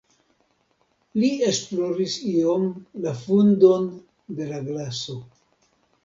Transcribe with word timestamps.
Li 1.23 1.27
esploris 1.49 2.15
iom 2.29 2.65
la 3.03 3.13
fundon 3.19 3.85
de 4.39 4.47
la 4.53 4.63
glaso. 4.71 5.19